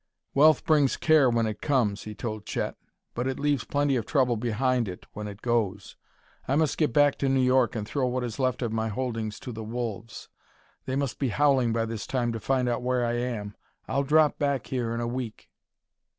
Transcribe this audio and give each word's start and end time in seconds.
"Wealth 0.33 0.65
brings 0.65 0.97
care 0.97 1.29
when 1.29 1.45
it 1.45 1.61
comes," 1.61 2.05
he 2.05 2.15
told 2.15 2.47
Chet, 2.47 2.75
"but 3.13 3.27
it 3.27 3.39
leaves 3.39 3.65
plenty 3.65 3.95
of 3.97 4.07
trouble 4.07 4.35
behind 4.35 4.87
it 4.87 5.05
when 5.13 5.27
it 5.27 5.43
goes. 5.43 5.95
I 6.47 6.55
must 6.55 6.79
get 6.79 6.91
back 6.91 7.19
to 7.19 7.29
New 7.29 7.39
York 7.43 7.75
and 7.75 7.87
throw 7.87 8.07
what 8.07 8.23
is 8.23 8.39
left 8.39 8.63
of 8.63 8.73
my 8.73 8.87
holdings 8.87 9.39
to 9.41 9.51
the 9.51 9.63
wolves; 9.63 10.27
they 10.85 10.95
must 10.95 11.19
be 11.19 11.29
howling 11.29 11.71
by 11.71 11.85
this 11.85 12.07
time 12.07 12.31
to 12.31 12.39
find 12.39 12.67
out 12.67 12.81
where 12.81 13.05
I 13.05 13.13
am. 13.13 13.55
I'll 13.87 14.01
drop 14.01 14.39
back 14.39 14.65
here 14.65 14.91
in 14.95 15.01
a 15.01 15.07
week." 15.07 15.51